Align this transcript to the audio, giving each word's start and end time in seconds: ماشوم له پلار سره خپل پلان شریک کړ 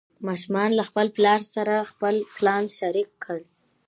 ماشوم 0.27 0.55
له 0.77 0.83
پلار 1.15 1.41
سره 1.53 1.75
خپل 1.91 2.15
پلان 2.35 2.63
شریک 2.77 3.09
کړ 3.23 3.39